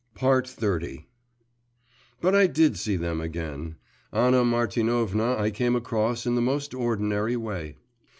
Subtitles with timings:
[0.15, 1.03] XXX
[2.21, 3.75] But I did see them again.
[4.11, 7.75] Anna Martinovna I came across in the most ordinary way.